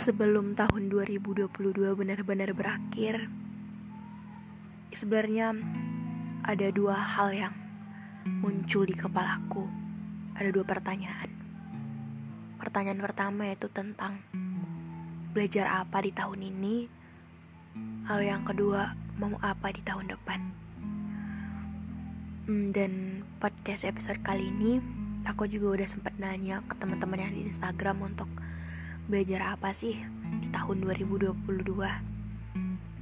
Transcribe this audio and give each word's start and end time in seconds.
Sebelum 0.00 0.56
tahun 0.56 0.88
2022 0.88 1.52
benar-benar 1.92 2.56
berakhir, 2.56 3.28
sebenarnya 4.96 5.52
ada 6.40 6.72
dua 6.72 6.96
hal 6.96 7.28
yang 7.36 7.52
muncul 8.40 8.88
di 8.88 8.96
kepalaku. 8.96 9.68
Ada 10.40 10.56
dua 10.56 10.64
pertanyaan. 10.64 11.28
Pertanyaan 12.56 12.96
pertama 12.96 13.52
yaitu 13.52 13.68
tentang 13.68 14.24
belajar 15.36 15.68
apa 15.68 16.00
di 16.00 16.16
tahun 16.16 16.48
ini. 16.48 16.88
Lalu 18.08 18.24
yang 18.24 18.48
kedua, 18.48 18.96
mau 19.20 19.36
apa 19.44 19.68
di 19.68 19.84
tahun 19.84 20.16
depan. 20.16 20.40
Hmm, 22.48 22.72
Dan 22.72 23.20
podcast 23.36 23.84
episode 23.84 24.24
kali 24.24 24.48
ini, 24.48 24.80
aku 25.28 25.44
juga 25.44 25.76
udah 25.76 25.88
sempat 25.92 26.16
nanya 26.16 26.64
ke 26.64 26.72
teman-teman 26.80 27.20
yang 27.20 27.36
di 27.36 27.52
Instagram 27.52 28.00
untuk 28.00 28.32
belajar 29.10 29.58
apa 29.58 29.74
sih 29.74 29.98
di 30.38 30.48
tahun 30.54 30.86
2022 30.86 31.34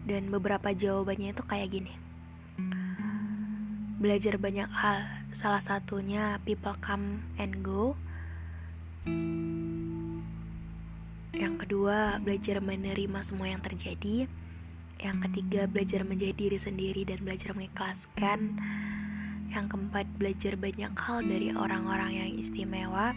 dan 0.09 0.23
beberapa 0.33 0.73
jawabannya 0.73 1.37
itu 1.37 1.45
kayak 1.45 1.69
gini. 1.69 1.93
Belajar 4.01 4.41
banyak 4.41 4.73
hal 4.73 5.05
salah 5.37 5.61
satunya 5.61 6.41
people 6.49 6.73
come 6.81 7.21
and 7.37 7.61
go. 7.61 7.93
Yang 11.37 11.55
kedua 11.69 12.17
belajar 12.25 12.65
menerima 12.65 13.21
semua 13.21 13.53
yang 13.53 13.61
terjadi. 13.61 14.25
Yang 14.99 15.19
ketiga 15.29 15.69
belajar 15.69 16.09
menjadi 16.09 16.33
diri 16.33 16.57
sendiri 16.57 17.05
dan 17.05 17.21
belajar 17.21 17.53
mengikhlaskan. 17.53 18.57
Yang 19.53 19.67
keempat 19.77 20.09
belajar 20.17 20.57
banyak 20.57 20.93
hal 20.97 21.21
dari 21.21 21.53
orang-orang 21.53 22.17
yang 22.17 22.31
istimewa 22.33 23.13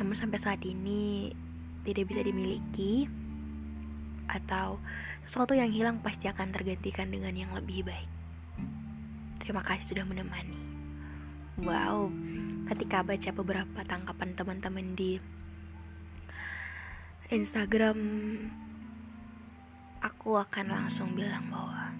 namun 0.00 0.16
sampai 0.16 0.40
saat 0.40 0.64
ini 0.64 1.28
tidak 1.84 2.08
bisa 2.08 2.24
dimiliki 2.24 3.04
atau 4.32 4.80
sesuatu 5.28 5.52
yang 5.52 5.68
hilang 5.68 6.00
pasti 6.00 6.24
akan 6.24 6.48
tergantikan 6.56 7.12
dengan 7.12 7.36
yang 7.36 7.52
lebih 7.52 7.84
baik. 7.84 8.08
Terima 9.44 9.60
kasih 9.60 9.92
sudah 9.92 10.08
menemani. 10.08 10.56
Wow, 11.60 12.08
ketika 12.72 13.04
baca 13.04 13.30
beberapa 13.36 13.80
tangkapan 13.84 14.32
teman-teman 14.32 14.96
di 14.96 15.20
Instagram, 17.28 17.98
aku 20.00 20.40
akan 20.40 20.66
langsung 20.72 21.12
bilang 21.12 21.52
bahwa 21.52 21.92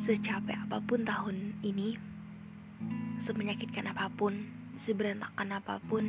secapek 0.00 0.56
apa 0.56 0.80
pun 0.80 1.04
tahun 1.04 1.60
ini, 1.60 2.00
semenyakitkan 3.20 3.92
apa 3.92 4.08
pun, 4.08 4.57
seberantakan 4.78 5.58
apa 5.58 5.82
pun, 5.82 6.06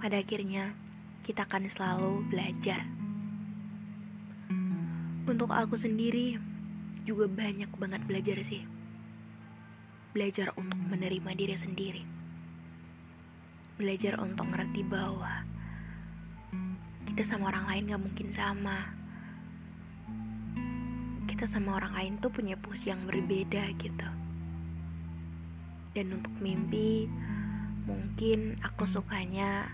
pada 0.00 0.16
akhirnya 0.16 0.72
kita 1.20 1.44
akan 1.44 1.68
selalu 1.68 2.24
belajar. 2.32 2.88
Untuk 5.28 5.52
aku 5.52 5.76
sendiri 5.76 6.40
juga 7.04 7.28
banyak 7.28 7.68
banget 7.76 8.02
belajar 8.08 8.40
sih. 8.40 8.64
Belajar 10.16 10.56
untuk 10.56 10.80
menerima 10.80 11.30
diri 11.36 11.52
sendiri. 11.52 12.02
Belajar 13.76 14.16
untuk 14.16 14.48
ngerti 14.48 14.80
bahwa 14.88 15.44
kita 17.12 17.22
sama 17.28 17.52
orang 17.52 17.68
lain 17.68 17.92
gak 17.92 18.02
mungkin 18.08 18.28
sama. 18.32 18.96
Kita 21.28 21.44
sama 21.44 21.76
orang 21.76 21.92
lain 21.92 22.12
tuh 22.24 22.32
punya 22.32 22.56
fungsi 22.56 22.88
yang 22.88 23.04
berbeda 23.04 23.68
gitu. 23.76 24.08
Dan 25.92 26.16
untuk 26.16 26.32
mimpi, 26.40 27.04
mungkin 27.88 28.60
aku 28.60 28.84
sukanya 28.84 29.72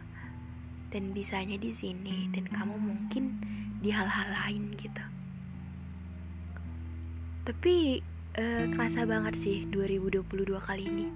dan 0.95 1.11
bisanya 1.11 1.59
di 1.59 1.75
sini 1.75 2.31
dan 2.31 2.47
kamu 2.47 2.79
mungkin 2.79 3.43
di 3.83 3.91
hal-hal 3.91 4.31
lain 4.31 4.79
gitu. 4.79 5.05
Tapi 7.45 7.99
eh, 8.39 8.65
kerasa 8.71 9.03
banget 9.05 9.35
sih 9.37 9.67
2022 9.69 10.55
kali 10.63 10.85
ini. 10.87 11.07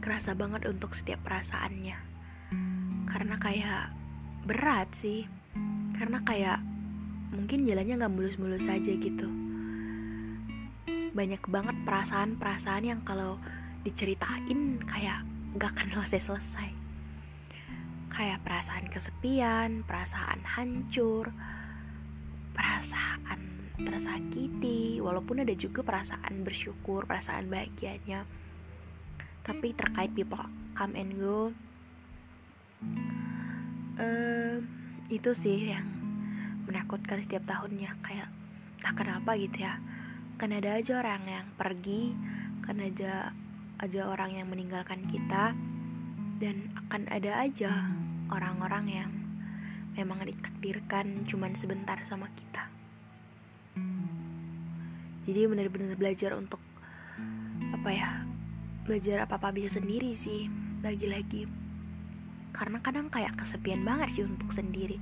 Kerasa 0.00 0.32
banget 0.32 0.64
untuk 0.64 0.96
setiap 0.96 1.20
perasaannya. 1.22 1.98
Karena 3.06 3.36
kayak 3.36 3.92
berat 4.48 4.88
sih. 4.96 5.28
Karena 5.94 6.24
kayak 6.24 6.64
mungkin 7.30 7.68
jalannya 7.68 8.00
nggak 8.00 8.14
mulus-mulus 8.16 8.66
aja 8.66 8.90
gitu. 8.96 9.28
Banyak 11.14 11.44
banget 11.46 11.76
perasaan-perasaan 11.84 12.84
yang 12.88 13.04
kalau 13.04 13.36
diceritain 13.84 14.82
kayak 14.88 15.29
gak 15.58 15.74
akan 15.74 15.88
selesai-selesai 15.98 16.90
kayak 18.20 18.42
perasaan 18.44 18.84
kesepian, 18.90 19.86
perasaan 19.86 20.44
hancur, 20.44 21.32
perasaan 22.52 23.72
tersakiti, 23.80 25.00
walaupun 25.00 25.40
ada 25.40 25.56
juga 25.56 25.80
perasaan 25.80 26.44
bersyukur, 26.44 27.08
perasaan 27.08 27.48
bahagianya. 27.48 28.28
Tapi 29.40 29.72
terkait 29.72 30.12
people 30.12 30.42
come 30.76 30.94
and 31.00 31.16
go, 31.16 31.56
eh, 33.96 34.60
itu 35.08 35.32
sih 35.32 35.72
yang 35.72 35.88
menakutkan 36.68 37.24
setiap 37.24 37.48
tahunnya. 37.48 37.96
Kayak 38.04 38.28
tak 38.84 39.00
kenapa 39.00 39.32
gitu 39.40 39.64
ya, 39.64 39.80
kan 40.36 40.52
ada 40.52 40.76
aja 40.76 41.00
orang 41.00 41.24
yang 41.24 41.46
pergi, 41.56 42.12
kan 42.60 42.76
ada 42.84 43.32
aja 43.80 44.12
orang 44.12 44.36
yang 44.36 44.52
meninggalkan 44.52 45.08
kita, 45.08 45.56
dan 46.36 46.72
akan 46.86 47.08
ada 47.08 47.40
aja 47.40 47.92
orang-orang 48.28 48.84
yang 48.88 49.10
memang 49.96 50.22
ditakdirkan 50.24 51.24
cuman 51.24 51.56
sebentar 51.56 51.96
sama 52.04 52.28
kita. 52.36 52.68
Jadi 55.28 55.40
benar-benar 55.48 55.96
belajar 56.00 56.36
untuk 56.36 56.60
apa 57.72 57.90
ya? 57.92 58.24
Belajar 58.88 59.24
apa-apa 59.28 59.52
bisa 59.52 59.80
sendiri 59.80 60.16
sih, 60.16 60.48
lagi-lagi. 60.80 61.44
Karena 62.50 62.80
kadang 62.80 63.12
kayak 63.12 63.36
kesepian 63.38 63.84
banget 63.84 64.08
sih 64.16 64.24
untuk 64.24 64.50
sendiri. 64.50 64.96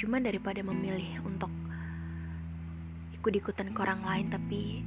Cuman 0.00 0.24
daripada 0.24 0.64
memilih 0.64 1.20
untuk 1.22 1.52
ikut-ikutan 3.20 3.76
ke 3.76 3.78
orang 3.84 4.00
lain 4.00 4.26
tapi 4.32 4.80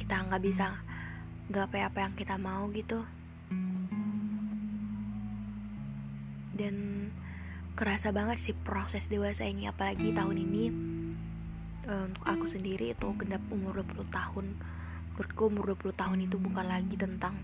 kita 0.00 0.26
nggak 0.26 0.42
bisa 0.42 0.80
nggak 1.48 1.64
apa-apa 1.72 1.98
yang 2.04 2.14
kita 2.16 2.36
mau 2.36 2.68
gitu. 2.72 3.04
dan 6.58 7.08
kerasa 7.78 8.10
banget 8.10 8.42
sih 8.42 8.54
proses 8.66 9.06
dewasa 9.06 9.46
ini 9.46 9.70
apalagi 9.70 10.10
tahun 10.10 10.36
ini. 10.42 10.64
Uh, 11.88 12.04
untuk 12.04 12.24
aku 12.26 12.44
sendiri 12.44 12.92
itu 12.92 13.08
genap 13.16 13.40
umur 13.48 13.80
20 13.80 14.10
tahun. 14.12 14.46
Menurutku 15.14 15.42
umur 15.48 15.72
20 15.78 15.94
tahun 15.94 16.18
itu 16.26 16.36
bukan 16.36 16.66
lagi 16.66 16.98
tentang 16.98 17.38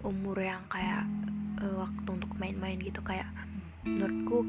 umur 0.00 0.38
yang 0.40 0.64
kayak 0.70 1.04
uh, 1.60 1.84
waktu 1.84 2.08
untuk 2.08 2.30
main-main 2.38 2.78
gitu. 2.80 3.02
Kayak 3.02 3.28
menurutku 3.84 4.46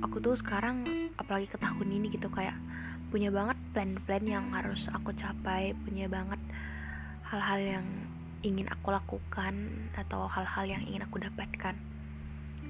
aku 0.00 0.16
tuh 0.22 0.38
sekarang 0.38 0.86
apalagi 1.18 1.50
ke 1.50 1.58
tahun 1.60 1.88
ini 1.92 2.14
gitu 2.14 2.30
kayak 2.32 2.56
punya 3.12 3.28
banget 3.28 3.60
plan-plan 3.76 4.24
yang 4.24 4.46
harus 4.56 4.88
aku 4.88 5.12
capai 5.12 5.76
punya 5.84 6.08
banget 6.08 6.40
hal-hal 7.32 7.80
yang 7.80 7.86
ingin 8.44 8.68
aku 8.68 8.92
lakukan 8.92 9.88
atau 9.96 10.28
hal-hal 10.28 10.68
yang 10.68 10.84
ingin 10.84 11.08
aku 11.08 11.16
dapatkan. 11.16 11.80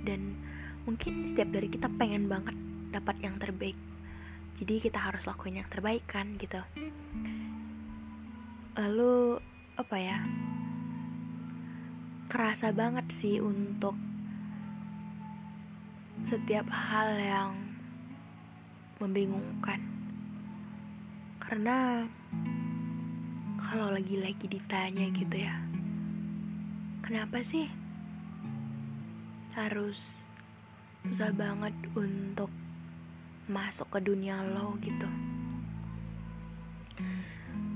Dan 0.07 0.39
mungkin 0.87 1.27
setiap 1.27 1.51
dari 1.51 1.67
kita 1.67 1.91
pengen 1.99 2.31
banget 2.31 2.55
dapat 2.95 3.19
yang 3.19 3.43
terbaik. 3.43 3.75
Jadi 4.63 4.79
kita 4.79 5.03
harus 5.03 5.27
lakuin 5.27 5.59
yang 5.59 5.67
terbaik 5.67 6.07
kan 6.07 6.39
gitu. 6.39 6.63
Lalu 8.79 9.43
apa 9.75 9.97
ya 9.99 10.23
kerasa 12.31 12.71
banget 12.71 13.11
sih 13.11 13.43
untuk 13.43 13.99
setiap 16.23 16.71
hal 16.71 17.19
yang 17.19 17.51
membingungkan. 19.03 19.83
Karena 21.43 22.07
kalau 23.67 23.93
lagi-lagi 23.93 24.47
ditanya 24.51 25.07
gitu 25.15 25.37
ya 25.37 25.55
kenapa 27.03 27.45
sih 27.45 27.69
harus 29.53 30.25
susah 31.05 31.35
banget 31.35 31.75
untuk 31.93 32.49
masuk 33.51 33.91
ke 33.93 33.99
dunia 34.01 34.41
lo? 34.41 34.79
Gitu. 34.81 35.09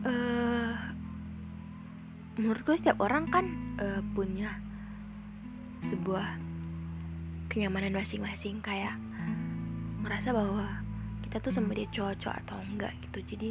Uh, 0.06 0.72
menurutku 2.38 2.78
setiap 2.78 3.02
orang 3.02 3.26
kan 3.28 3.46
uh, 3.82 4.00
punya 4.14 4.62
sebuah 5.82 6.38
kenyamanan 7.50 7.92
masing-masing 7.92 8.62
kayak 8.62 8.94
ngerasa 10.06 10.30
bahwa 10.30 10.80
kita 11.26 11.42
tuh 11.42 11.52
sama 11.52 11.74
dia 11.74 11.90
cocok 11.90 12.34
atau 12.46 12.56
enggak 12.62 12.94
gitu. 13.10 13.36
Jadi 13.36 13.50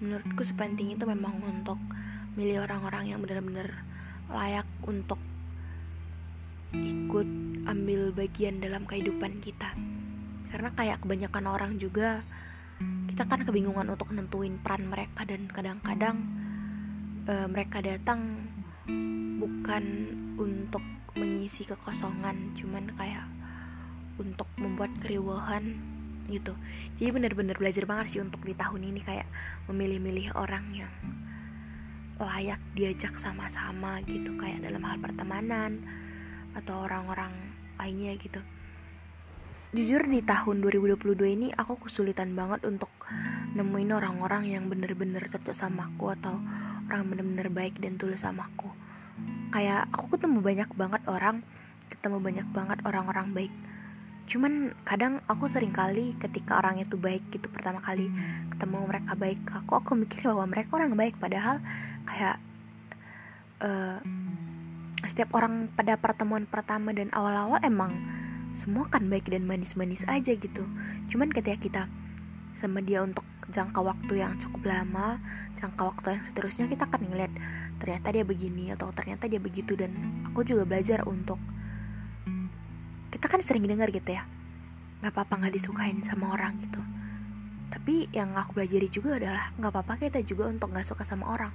menurutku 0.00 0.44
sepenting 0.44 0.92
itu 0.92 1.04
memang 1.08 1.40
untuk 1.40 1.80
milih 2.36 2.68
orang-orang 2.68 3.16
yang 3.16 3.20
benar-benar 3.24 3.84
layak 4.28 4.68
untuk 4.84 5.16
ikut 6.76 7.28
ambil 7.64 8.12
bagian 8.12 8.60
dalam 8.60 8.84
kehidupan 8.84 9.40
kita. 9.40 9.72
Karena 10.52 10.70
kayak 10.76 11.00
kebanyakan 11.00 11.44
orang 11.48 11.72
juga 11.80 12.20
kita 13.08 13.24
kan 13.24 13.40
kebingungan 13.48 13.88
untuk 13.88 14.12
nentuin 14.12 14.60
peran 14.60 14.92
mereka 14.92 15.24
dan 15.24 15.48
kadang-kadang 15.48 16.20
e, 17.24 17.48
mereka 17.48 17.80
datang 17.80 18.44
bukan 19.40 19.84
untuk 20.36 20.84
mengisi 21.16 21.64
kekosongan 21.64 22.52
cuman 22.60 22.92
kayak 22.92 23.24
untuk 24.20 24.44
membuat 24.60 24.92
keriuhan 25.00 25.80
gitu. 26.26 26.52
Jadi 26.98 27.10
benar-benar 27.10 27.56
belajar 27.56 27.84
banget 27.86 28.06
sih 28.16 28.20
untuk 28.22 28.42
di 28.42 28.52
tahun 28.52 28.82
ini 28.92 29.00
kayak 29.02 29.26
memilih-milih 29.70 30.34
orang 30.34 30.64
yang 30.74 30.92
layak 32.20 32.60
diajak 32.74 33.16
sama-sama 33.16 34.02
gitu. 34.04 34.34
Kayak 34.36 34.66
dalam 34.66 34.82
hal 34.84 34.98
pertemanan 35.00 35.82
atau 36.56 36.84
orang-orang 36.84 37.32
lainnya 37.76 38.16
gitu. 38.18 38.40
Jujur 39.76 40.08
di 40.08 40.24
tahun 40.24 40.64
2022 40.64 41.36
ini 41.36 41.48
aku 41.52 41.76
kesulitan 41.76 42.32
banget 42.32 42.64
untuk 42.64 42.88
nemuin 43.52 43.92
orang-orang 43.92 44.48
yang 44.48 44.72
bener-bener 44.72 45.28
cocok 45.28 45.52
sama 45.52 45.90
aku 45.92 46.16
atau 46.16 46.40
orang 46.88 47.12
bener-bener 47.12 47.48
baik 47.52 47.76
dan 47.82 48.00
tulus 48.00 48.24
sama 48.24 48.48
aku. 48.48 48.72
Kayak 49.52 49.90
aku 49.92 50.16
ketemu 50.16 50.40
banyak 50.40 50.70
banget 50.74 51.02
orang 51.10 51.44
ketemu 51.86 52.18
banyak 52.18 52.46
banget 52.50 52.78
orang-orang 52.82 53.30
baik 53.30 53.54
cuman 54.26 54.74
kadang 54.82 55.22
aku 55.30 55.46
sering 55.46 55.70
kali 55.70 56.10
ketika 56.18 56.58
orang 56.58 56.82
itu 56.82 56.98
baik 56.98 57.30
gitu 57.30 57.46
pertama 57.46 57.78
kali 57.78 58.10
ketemu 58.50 58.78
mereka 58.82 59.14
baik 59.14 59.38
aku 59.54 59.78
aku 59.78 59.94
mikir 59.94 60.26
bahwa 60.26 60.50
mereka 60.50 60.74
orang 60.74 60.98
baik. 60.98 61.14
Padahal 61.22 61.62
kayak 62.08 62.36
uh, 63.62 64.02
setiap 65.06 65.30
orang 65.38 65.70
pada 65.72 65.94
pertemuan 65.94 66.44
pertama 66.44 66.90
dan 66.90 67.12
awal-awal 67.14 67.62
emang 67.62 67.94
semua 68.56 68.88
kan 68.88 69.06
baik 69.06 69.30
dan 69.30 69.46
manis-manis 69.46 70.02
aja 70.08 70.32
gitu. 70.34 70.64
Cuman 71.12 71.30
ketika 71.30 71.56
kita 71.60 71.82
sama 72.56 72.80
dia 72.82 73.04
untuk 73.04 73.22
jangka 73.46 73.78
waktu 73.78 74.26
yang 74.26 74.40
cukup 74.42 74.66
lama 74.66 75.22
jangka 75.60 75.82
waktu 75.86 76.18
yang 76.18 76.22
seterusnya 76.24 76.66
kita 76.66 76.88
akan 76.88 77.12
ngeliat 77.12 77.30
ternyata 77.78 78.08
dia 78.10 78.24
begini 78.26 78.72
atau 78.74 78.90
ternyata 78.90 79.28
dia 79.28 79.38
begitu. 79.38 79.76
Dan 79.76 80.24
aku 80.26 80.42
juga 80.42 80.64
belajar 80.64 81.04
untuk 81.06 81.38
kita 83.16 83.32
kan 83.32 83.40
sering 83.40 83.64
dengar 83.64 83.88
gitu 83.88 84.12
ya. 84.12 84.28
Nggak 85.00 85.16
apa-apa 85.16 85.40
nggak 85.40 85.54
disukain 85.56 86.04
sama 86.04 86.36
orang 86.36 86.60
gitu. 86.60 86.84
Tapi 87.72 88.12
yang 88.12 88.36
aku 88.36 88.60
pelajari 88.60 88.92
juga 88.92 89.16
adalah 89.16 89.56
nggak 89.56 89.72
apa-apa 89.72 89.96
kita 89.96 90.20
juga 90.20 90.52
untuk 90.52 90.68
nggak 90.68 90.84
suka 90.84 91.08
sama 91.08 91.32
orang. 91.32 91.52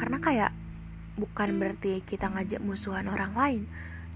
Karena 0.00 0.16
kayak 0.16 0.50
bukan 1.20 1.60
berarti 1.60 2.00
kita 2.08 2.32
ngajak 2.32 2.64
musuhan 2.64 3.04
orang 3.12 3.36
lain. 3.36 3.62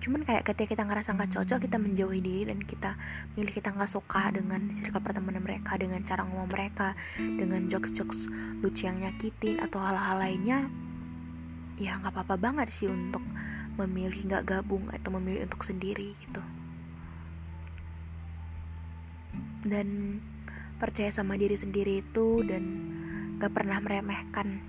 Cuman 0.01 0.25
kayak 0.25 0.49
ketika 0.49 0.81
kita 0.81 0.89
ngerasa 0.89 1.13
nggak 1.13 1.29
cocok 1.37 1.59
kita 1.69 1.77
menjauhi 1.77 2.25
diri 2.25 2.49
dan 2.49 2.65
kita 2.65 2.97
milih 3.37 3.53
kita 3.53 3.69
nggak 3.77 3.93
suka 3.93 4.33
dengan 4.33 4.73
circle 4.73 5.05
pertemanan 5.05 5.45
mereka 5.45 5.77
dengan 5.77 6.01
cara 6.09 6.25
ngomong 6.25 6.49
mereka 6.49 6.97
dengan 7.21 7.69
jokes-jokes 7.69 8.33
lucu 8.65 8.89
yang 8.89 8.97
nyakitin 8.97 9.61
atau 9.61 9.77
hal-hal 9.85 10.17
lainnya 10.17 10.73
ya 11.77 12.01
nggak 12.01 12.17
apa-apa 12.17 12.41
banget 12.41 12.73
sih 12.73 12.89
untuk 12.89 13.21
memilih 13.87 14.21
nggak 14.29 14.47
gabung 14.47 14.89
atau 14.93 15.11
memilih 15.17 15.49
untuk 15.49 15.65
sendiri 15.65 16.13
gitu. 16.21 16.43
Dan 19.65 20.21
percaya 20.81 21.13
sama 21.13 21.37
diri 21.37 21.53
sendiri 21.53 22.01
itu 22.01 22.41
dan 22.49 22.65
gak 23.37 23.53
pernah 23.53 23.77
meremehkan 23.77 24.65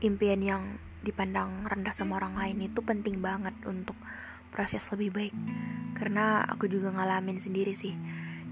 impian 0.00 0.40
yang 0.40 0.62
dipandang 1.04 1.68
rendah 1.68 1.92
sama 1.92 2.16
orang 2.16 2.40
lain 2.40 2.72
itu 2.72 2.80
penting 2.80 3.20
banget 3.20 3.52
untuk 3.68 3.94
proses 4.48 4.88
lebih 4.96 5.12
baik. 5.12 5.36
Karena 5.96 6.42
aku 6.48 6.66
juga 6.66 6.90
ngalamin 6.90 7.38
sendiri 7.38 7.76
sih. 7.76 7.92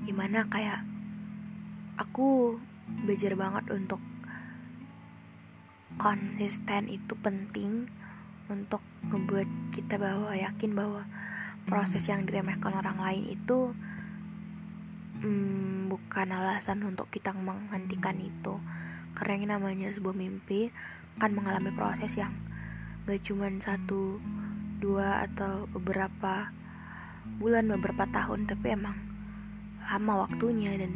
Gimana 0.04 0.46
kayak 0.52 0.84
aku 1.96 2.60
belajar 3.04 3.32
banget 3.34 3.64
untuk 3.72 4.00
konsisten 6.00 6.88
itu 6.88 7.12
penting 7.20 7.88
untuk 8.50 8.82
membuat 9.06 9.46
kita 9.70 9.96
bahwa 9.96 10.34
yakin 10.34 10.74
bahwa 10.74 11.06
proses 11.64 12.10
yang 12.10 12.26
diremehkan 12.26 12.74
orang 12.74 12.98
lain 12.98 13.24
itu 13.30 13.72
hmm, 15.22 15.86
bukan 15.88 16.28
alasan 16.34 16.82
untuk 16.82 17.06
kita 17.08 17.30
menghentikan 17.30 18.18
itu. 18.18 18.58
Karena 19.14 19.32
yang 19.38 19.46
namanya 19.58 19.88
sebuah 19.94 20.14
mimpi 20.14 20.74
akan 21.18 21.30
mengalami 21.36 21.70
proses 21.74 22.16
yang 22.18 22.34
gak 23.06 23.22
cuma 23.26 23.50
satu 23.60 24.22
dua 24.80 25.28
atau 25.28 25.68
beberapa 25.68 26.48
bulan 27.36 27.68
beberapa 27.68 28.08
tahun 28.08 28.48
tapi 28.48 28.72
emang 28.72 28.96
lama 29.84 30.24
waktunya 30.24 30.76
dan 30.80 30.92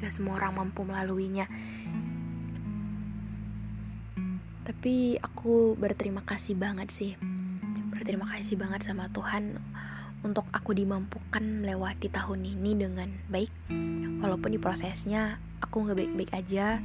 gak 0.00 0.12
semua 0.12 0.36
orang 0.36 0.60
mampu 0.60 0.84
melaluinya 0.84 1.48
tapi 4.64 5.16
aku 5.20 5.74
berterima 5.76 6.24
kasih 6.24 6.56
banget 6.56 6.88
sih. 6.92 7.12
Berterima 7.92 8.28
kasih 8.36 8.56
banget 8.60 8.84
sama 8.86 9.08
Tuhan 9.12 9.60
untuk 10.20 10.44
aku 10.52 10.76
dimampukan 10.76 11.40
melewati 11.40 12.12
tahun 12.12 12.44
ini 12.44 12.76
dengan 12.76 13.08
baik. 13.32 13.52
Walaupun 14.20 14.52
di 14.52 14.60
prosesnya 14.60 15.40
aku 15.64 15.84
nggak 15.84 15.96
baik-baik 15.96 16.32
aja 16.36 16.80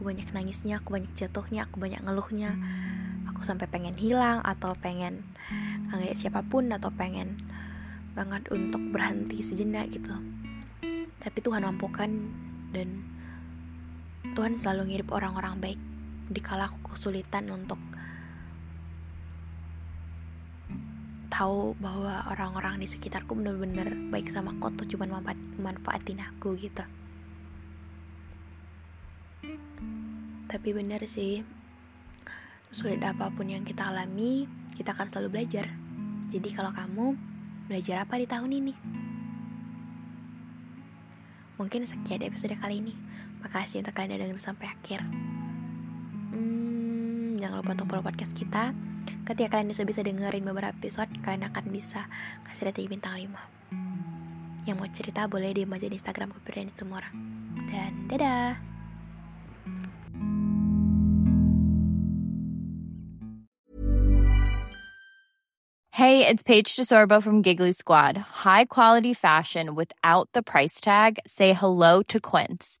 aku 0.00 0.08
banyak 0.08 0.32
nangisnya 0.32 0.80
aku 0.80 0.96
banyak 0.96 1.12
jatuhnya 1.12 1.68
aku 1.68 1.76
banyak 1.76 2.00
ngeluhnya. 2.00 2.56
Aku 3.28 3.44
sampai 3.44 3.68
pengen 3.68 3.92
hilang 4.00 4.40
atau 4.40 4.72
pengen 4.72 5.28
ngeliat 5.92 6.16
siapa 6.16 6.40
pun 6.40 6.72
atau 6.72 6.88
pengen 6.88 7.36
banget 8.16 8.48
untuk 8.48 8.80
berhenti 8.96 9.44
sejenak 9.44 9.92
gitu. 9.92 10.16
Tapi 11.20 11.38
Tuhan 11.44 11.68
mampukan 11.68 12.08
dan 12.72 13.04
Tuhan 14.32 14.56
selalu 14.56 14.88
ngirim 14.88 15.08
orang-orang 15.12 15.60
baik 15.60 15.80
dikala 16.30 16.70
aku 16.70 16.94
kesulitan 16.94 17.50
untuk 17.50 17.76
tahu 21.26 21.74
bahwa 21.82 22.26
orang-orang 22.30 22.78
di 22.78 22.86
sekitarku 22.86 23.34
bener-bener 23.34 23.90
baik 24.14 24.30
sama 24.30 24.54
aku 24.54 24.70
tuh 24.78 24.86
cuma 24.94 25.10
manfaatin 25.58 26.22
aku 26.22 26.54
gitu. 26.58 26.86
Tapi 30.50 30.68
bener 30.74 31.02
sih 31.06 31.42
sulit 32.70 33.02
apa 33.02 33.34
pun 33.34 33.50
yang 33.50 33.66
kita 33.66 33.90
alami 33.90 34.46
kita 34.78 34.94
akan 34.94 35.10
selalu 35.10 35.38
belajar. 35.38 35.70
Jadi 36.30 36.48
kalau 36.54 36.70
kamu 36.70 37.18
belajar 37.66 38.06
apa 38.06 38.18
di 38.18 38.26
tahun 38.30 38.50
ini? 38.54 38.74
Mungkin 41.58 41.86
sekian 41.86 42.22
episode 42.22 42.54
kali 42.58 42.78
ini. 42.78 42.94
Makasih 43.40 43.80
untuk 43.80 43.96
kalian 43.96 44.20
yang 44.20 44.36
dengar 44.36 44.52
sampai 44.52 44.68
akhir 44.68 45.29
jangan 47.40 47.64
lupa 47.64 47.72
untuk 47.72 47.88
follow 47.88 48.04
podcast 48.04 48.32
kita 48.36 48.76
ketika 49.24 49.56
kalian 49.56 49.72
bisa 49.72 49.82
bisa 49.88 50.00
dengerin 50.04 50.44
beberapa 50.44 50.76
episode 50.76 51.08
kalian 51.24 51.48
akan 51.48 51.64
bisa 51.72 52.06
kasih 52.44 52.68
rating 52.68 52.92
bintang 52.92 53.16
5 53.16 54.68
yang 54.68 54.76
mau 54.76 54.88
cerita 54.92 55.24
boleh 55.24 55.56
DM 55.56 55.72
aja 55.72 55.88
di 55.88 55.96
Instagram 55.96 56.36
semua 56.76 57.00
orang 57.00 57.14
dan 57.72 57.90
dadah 58.06 58.60
Hey, 66.00 66.24
it's 66.24 66.42
Paige 66.42 66.76
DeSorbo 66.80 67.20
from 67.20 67.42
Giggly 67.42 67.72
Squad. 67.72 68.16
High 68.16 68.64
quality 68.64 69.12
fashion 69.12 69.74
without 69.74 70.32
the 70.32 70.40
price 70.40 70.80
tag. 70.80 71.20
Say 71.26 71.52
hello 71.52 72.00
to 72.08 72.18
Quince. 72.18 72.80